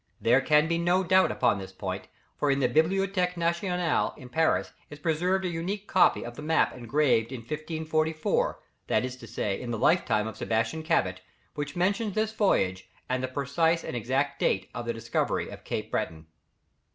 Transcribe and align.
There 0.19 0.41
can 0.41 0.67
be 0.67 0.79
no 0.79 1.03
doubt 1.03 1.29
upon 1.31 1.59
this 1.59 1.71
point, 1.71 2.07
for 2.35 2.49
in 2.49 2.59
the 2.59 2.67
Bibliothèque 2.67 3.37
Nationale 3.37 4.15
in 4.17 4.29
Paris 4.29 4.71
is 4.89 4.97
preserved 4.97 5.45
an 5.45 5.51
unique 5.51 5.87
copy 5.87 6.25
of 6.25 6.35
the 6.35 6.41
map 6.41 6.73
engraved 6.75 7.31
in 7.31 7.41
1544, 7.41 8.59
that 8.87 9.05
is 9.05 9.15
to 9.17 9.27
say, 9.27 9.61
in 9.61 9.69
the 9.69 9.77
lifetime 9.77 10.25
of 10.25 10.37
Sebastian 10.37 10.81
Cabot, 10.81 11.21
which 11.53 11.75
mentions 11.75 12.15
this 12.15 12.33
voyage, 12.33 12.89
and 13.07 13.21
the 13.21 13.27
precise 13.27 13.83
and 13.83 13.95
exact 13.95 14.39
date 14.39 14.71
of 14.73 14.87
the 14.87 14.93
discovery 14.93 15.49
of 15.49 15.63
Cape 15.63 15.91
Breton. 15.91 16.25